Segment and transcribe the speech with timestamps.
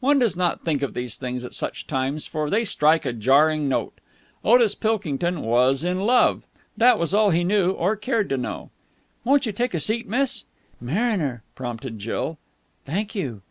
[0.00, 3.68] One does not think of these things at such times, for they strike a jarring
[3.68, 3.92] note.
[4.42, 6.44] Otis Pilkington was in love.
[6.78, 8.70] That was all he knew, or cared to know.
[9.22, 10.44] "Won't you take a seat, Miss...."
[10.80, 12.38] "Mariner," prompted Jill.
[12.86, 13.42] "Thank you."